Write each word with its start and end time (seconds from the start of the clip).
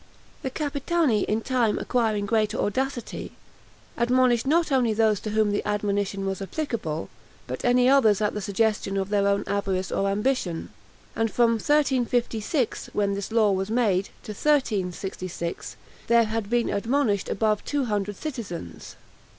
The 0.41 0.49
Capitani 0.49 1.25
in 1.25 1.41
time 1.41 1.77
acquiring 1.77 2.25
greater 2.25 2.57
audacity, 2.57 3.33
admonished 3.95 4.47
not 4.47 4.71
only 4.71 4.93
those 4.93 5.19
to 5.19 5.29
whom 5.29 5.51
the 5.51 5.61
admonition 5.63 6.25
was 6.25 6.41
applicable, 6.41 7.07
but 7.45 7.63
any 7.63 7.87
others 7.87 8.19
at 8.19 8.33
the 8.33 8.41
suggestion 8.41 8.97
of 8.97 9.09
their 9.09 9.27
own 9.27 9.43
avarice 9.45 9.91
or 9.91 10.09
ambition; 10.09 10.69
and 11.15 11.29
from 11.29 11.51
1356, 11.51 12.89
when 12.93 13.13
this 13.13 13.31
law 13.31 13.51
was 13.51 13.69
made, 13.69 14.05
to 14.23 14.31
1366, 14.31 15.75
there 16.07 16.23
had 16.23 16.49
been 16.49 16.69
admonished 16.71 17.29
above 17.29 17.63
200 17.63 18.15
citizens. 18.15 18.95